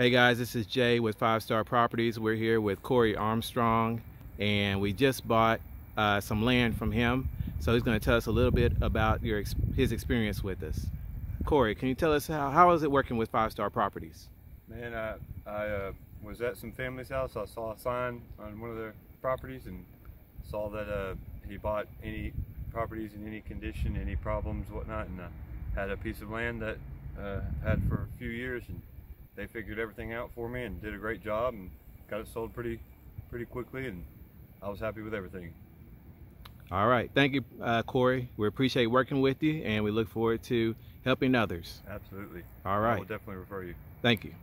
[0.00, 2.18] Hey guys, this is Jay with Five Star Properties.
[2.18, 4.00] We're here with Corey Armstrong
[4.38, 5.60] and we just bought
[5.94, 7.28] uh, some land from him.
[7.58, 9.44] So he's going to tell us a little bit about your
[9.76, 10.86] his experience with us.
[11.44, 14.30] Corey, can you tell us how, how is it working with Five Star Properties?
[14.68, 15.16] Man, I,
[15.46, 15.92] I uh,
[16.22, 17.36] was at some family's house.
[17.36, 19.84] I saw a sign on one of their properties and
[20.50, 21.14] saw that uh,
[21.46, 22.32] he bought any
[22.72, 25.24] properties in any condition, any problems, whatnot, and uh,
[25.74, 26.78] had a piece of land that
[27.22, 28.80] uh, had for a few years, and
[29.40, 31.70] they figured everything out for me and did a great job and
[32.10, 32.78] got it sold pretty,
[33.30, 34.04] pretty quickly, and
[34.62, 35.54] I was happy with everything.
[36.70, 38.28] All right, thank you, uh, Corey.
[38.36, 40.76] We appreciate working with you, and we look forward to
[41.06, 41.80] helping others.
[41.88, 42.42] Absolutely.
[42.66, 42.96] All right.
[42.96, 43.74] I will definitely refer you.
[44.02, 44.34] Thank you.